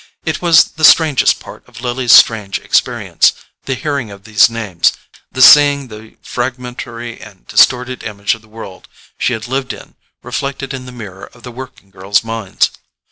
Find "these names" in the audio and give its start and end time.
4.23-4.93